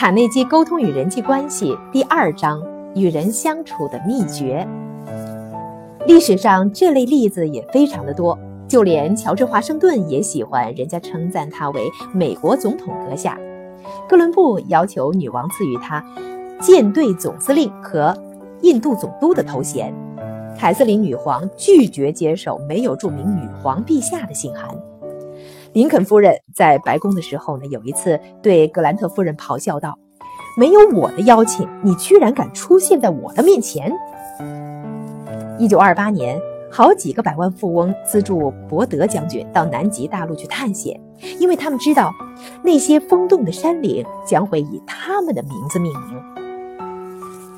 [0.00, 2.58] 卡内基沟通与人际关系第二章：
[2.94, 4.66] 与人相处的秘诀。
[6.06, 11.82] 历史上这类例子也非常的多，就连乔治华盛顿也喜欢人家称赞他为
[12.14, 13.38] 美国总统阁下。
[14.08, 16.02] 哥伦布要求女王赐予他
[16.58, 18.16] 舰队总司令和
[18.62, 19.94] 印度总督的头衔。
[20.58, 24.74] 凯瑟琳女皇拒绝接受没有注明女皇陛下的信函。
[25.72, 29.96] 林肯夫人在白宫的时候呢，有一次对格兰特夫人咆哮道
[30.58, 33.92] ：“没有我的邀请，你居然敢出现在我的面前！”
[35.60, 36.36] 一九二八年，
[36.72, 41.00] 好几个百万富翁资助伯德将军到南极大陆去探险，
[41.38, 42.12] 因为他们知道
[42.64, 46.20] 那些风洞的山岭将会以他们的名字命名。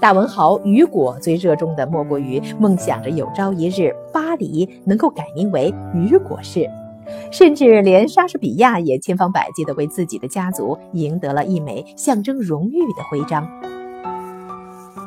[0.00, 6.68] 大文豪雨果最热衷的莫过于梦想着有朝一日巴黎能够改名为雨果市。
[7.30, 13.48] 甚至连莎士比亚也千方百计地为自己的家族赢得了一枚象征荣誉的徽章。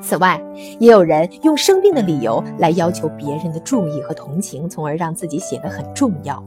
[0.01, 0.41] 此外，
[0.79, 6.43] 也有人用生病的理由来要求别人的注意和同情，从而让自己显得很重要。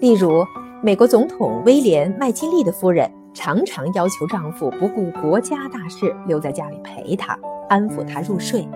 [0.00, 0.44] 例如，
[0.82, 7.38] 美国总统威廉·麦金利的夫人常常要求丈夫不顾国家大事留在家里陪她，
[7.68, 8.66] 安抚她入睡。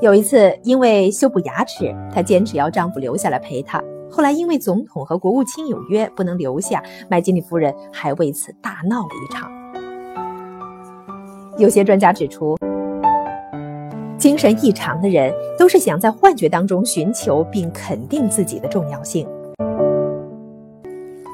[0.00, 3.82] 有一次，因为修补牙齿，她坚持要丈夫留下来陪她。
[4.08, 9.50] 后来，因为总统和国务卿有约不能留下，麦金利夫人还为此大闹了一场。
[11.58, 12.56] 有些专家指出，
[14.16, 19.28] 精神异常的人都是想在幻觉当中寻求并肯定自己的重要性，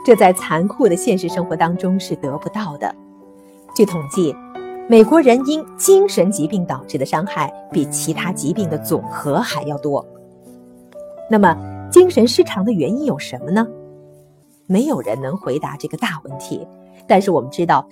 [0.07, 2.95] 这在残酷的现实生活当中是得不到的。
[3.77, 4.35] 据统计。
[4.87, 10.05] 美国人因精神疾病导致的伤害比其他疾病的总和还要多。
[11.31, 11.57] 那么，
[11.91, 13.67] 精神失常的原因有什么呢？
[14.67, 16.67] 没有人能回答这个大问题。
[17.07, 17.89] 但是我们知道，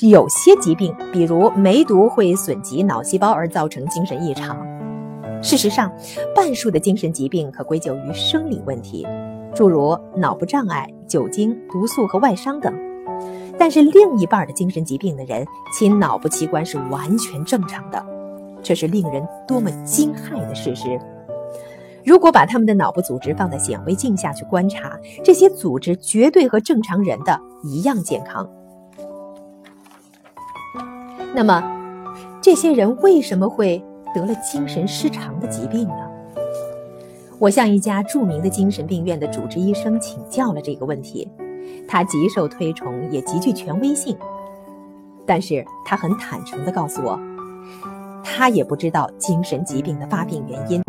[0.00, 4.56] 有些疾病，比如梅毒，会损及脑细胞而造成精神异常。
[5.40, 5.92] 事实上，
[6.34, 9.06] 半数的精神疾病可归咎于生理问题，
[9.54, 12.74] 诸如脑部障碍、酒精、毒素和外伤等。
[13.58, 18.04] 但是另一半的精神疾病的人，其脑部器官是完全正常的，
[18.62, 20.98] 这是令人多么惊骇的事实！
[22.04, 28.48] 如果把他们的脑部组织放在显微镜下去观察，这些组织绝对和正常人的一样健康。
[31.34, 31.62] 那么，
[32.40, 33.80] 这些人为什么会
[34.12, 36.10] 得了精神失常的疾病呢？
[37.38, 41.28] 我向一家著名的精神病院的主治医生请教了这个问题。
[41.88, 44.16] 他极受推崇，也极具权威性，
[45.26, 47.20] 但是他很坦诚地告诉我，
[48.24, 50.82] 他也不知道精神疾病的发病原因。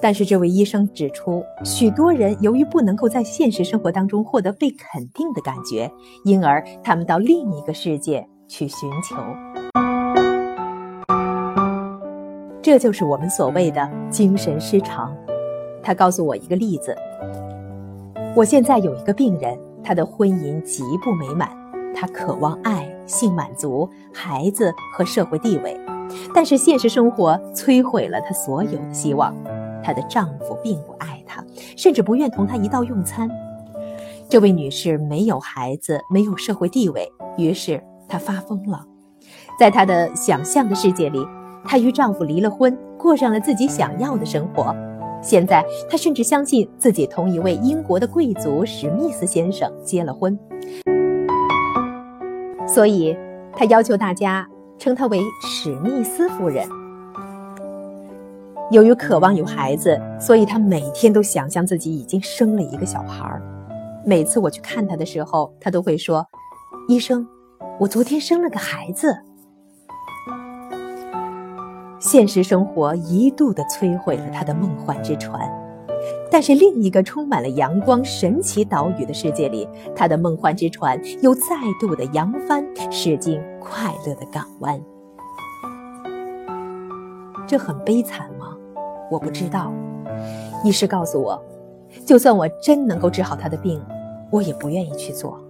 [0.00, 5.88] 但是这位医生指出，许多人由于不能够在现实生活当中获得被肯定的感觉，
[6.24, 9.16] 因而他们到另一个世界去寻求。
[12.60, 15.14] 这就是我们所谓的精神失常。
[15.82, 16.96] 他告诉我一个例子。
[18.34, 21.50] 我现在有一个病人，他的婚姻极不美满，
[21.94, 25.78] 他渴望爱、性满足、孩子和社会地位，
[26.34, 29.34] 但是现实生活摧毁了他所有的希望。
[29.84, 31.44] 她的丈夫并不爱她，
[31.76, 33.28] 甚至不愿同她一道用餐。
[34.30, 38.86] 这位女士没有孩子，没有社会地位，于是她发疯了。
[39.58, 41.26] 在她的想象的世界里，
[41.64, 44.74] 她与丈夫离了婚，过上了自己想要的生活。
[45.22, 50.36] 现在，她甚至相信自己同一位英国的贵族史密斯先生结了婚，
[52.66, 53.16] 所以
[53.52, 54.46] 她要求大家
[54.78, 56.66] 称她为史密斯夫人。
[58.72, 63.40] 由于渴望有孩子，所以她每天都想象自己已经生了一个小孩儿。
[64.04, 66.26] 每次我去看她的时候，她都会说
[66.88, 67.24] ：“医生，
[67.78, 69.16] 我昨天生了个孩子。”
[72.12, 75.50] 现实生活一度的摧毁了他的梦幻之船，
[76.30, 79.66] 但是另一个充满了阳光、神奇岛屿的世界里，
[79.96, 82.62] 他的梦幻之船又再度的扬帆
[82.92, 84.78] 驶进快乐的港湾。
[87.46, 88.54] 这很悲惨吗？
[89.10, 89.72] 我不知道。
[90.62, 91.42] 医师告诉我，
[92.04, 93.82] 就算我真能够治好他的病，
[94.30, 95.40] 我也不愿意去做，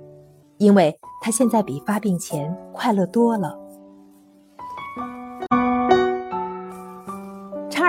[0.58, 3.58] 因为他现在比发病前快乐多了。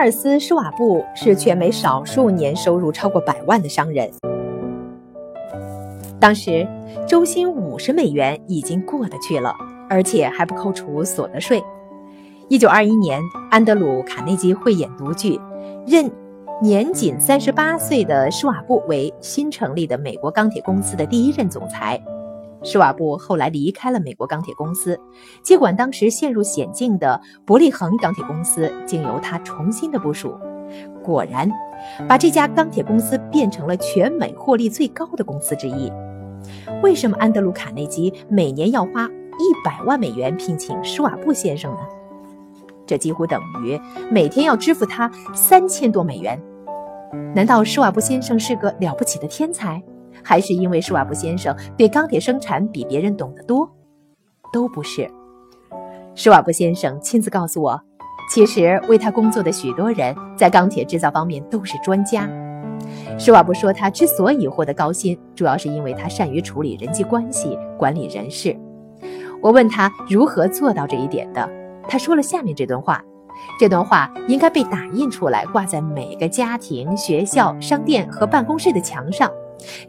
[0.03, 4.11] 尔斯·施瓦布是全美少数年收入超过百万的商人。
[6.19, 6.67] 当时
[7.07, 9.55] 周薪五十美元已经过得去了，
[9.89, 11.63] 而且还不扣除所得税。
[12.49, 15.39] 一九二一年，安德鲁·卡内基慧眼独具，
[15.87, 16.11] 任
[16.61, 21.97] 年仅三十八岁的施瓦布为新成立的美国钢铁公司的第一任总裁。
[22.63, 24.99] 施瓦布后来离开了美国钢铁公司，
[25.43, 30.33] 接管当时陷入险境的伯利恒钢铁公司，经由他重新的部署，
[31.03, 31.51] 果然
[32.07, 35.91] 把这家钢铁公司变成了全美获利最高的公司之一。
[36.81, 41.79] 为什么安德鲁·卡内基每年要花一百万美元聘请施瓦布先生呢？
[42.85, 43.79] 这几乎等于
[44.11, 46.41] 每天要支付他三千多美元。
[47.33, 49.81] 难道施瓦布先生是个了不起的天才，
[50.23, 53.69] 还是因为施瓦布先生对钢铁生产比别人懂得多？
[54.51, 55.09] 都不是。
[56.15, 57.81] 施瓦布先生亲自告诉我，
[58.31, 62.29] 其实为他工作的许多人在钢铁制造方面都是专家。
[63.17, 68.55] 施瓦布说，他之所以获得高薪，主要是因为他善于处理人际关系、管理人事。
[69.41, 71.49] 我问他如何做到这一点的，
[71.87, 73.03] 他说了下面这段话。
[73.59, 79.29] 这段话应该被打印出来，挂在每个家庭、学校、商店和办公室的墙上。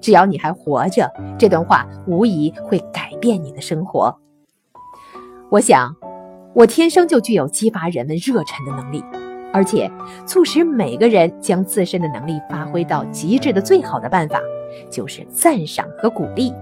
[0.00, 4.16] 只要你还活着，这段话无疑会改变你的生活。
[5.50, 5.94] 我想，
[6.54, 9.04] 我天生就具有激发人们热忱的能力。
[9.52, 9.88] 而且，
[10.26, 14.40] 促使每个人将自身的能力发挥到极致的最好的办法，
[14.90, 16.52] 就是赞赏和鼓励。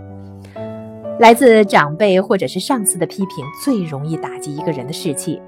[1.18, 5.40] 来自长辈或者是上司的批评，最容易打击一个人的士气。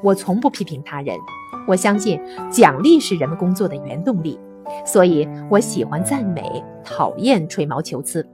[0.00, 1.16] 我从不批评他人，
[1.66, 2.20] 我相信
[2.52, 4.38] 奖励是人们工作的原动力，
[4.84, 8.26] 所以我喜欢赞美，讨厌吹毛求疵。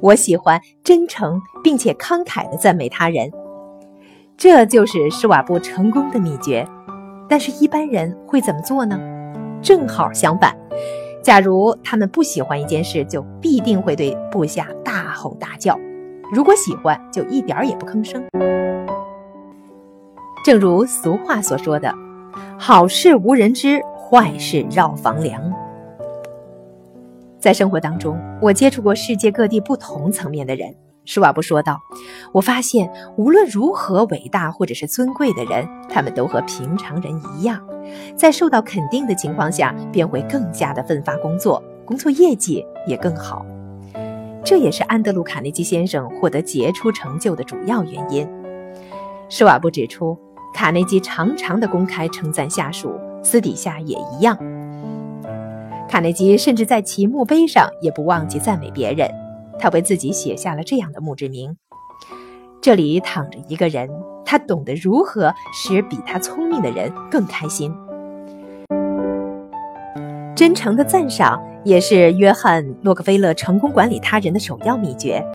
[0.00, 3.30] 我喜欢真诚并且慷慨地赞美他人。
[4.36, 6.66] 这就是施瓦布成功的秘诀，
[7.28, 8.98] 但是，一般人会怎么做呢？
[9.62, 10.54] 正好相反，
[11.22, 15.74] 假如他们不喜欢一件事，就必定会对部下大吼大叫；
[16.32, 18.22] 如果喜欢，就一点儿也不吭声。
[20.44, 21.90] 正如俗话所说的
[22.66, 25.52] ：“好事无人知，坏事绕房梁。”
[27.38, 30.74] 在生活当中，我接触过世界各地不同层面的人。
[31.04, 31.78] 施瓦布说道
[32.32, 37.62] ：“我发现，无论如何伟大或者是尊贵的人，他们都和平常人一样，
[38.16, 43.44] 在受到肯定的情况下，便会更加的奋发工作，工作业绩也更好。
[44.42, 48.26] 这也是安德鲁·卡内基先生获得杰出成就的主要原因。”
[49.28, 50.18] 施瓦布指出，
[50.54, 54.38] 卡内基常常的公开称赞下属，私底下也一样。
[55.88, 59.10] 卡内基甚至在其墓碑上也不忘记赞美别人。
[59.58, 61.56] 他为自己写下了这样的墓志铭
[62.62, 63.90] ：“这里躺着一个人，
[64.24, 67.74] 他懂得如何使比他聪明的人更开心。”
[70.36, 75.24] 真诚的赞赏也是约翰·洛克菲勒成功管理他人的首要秘诀。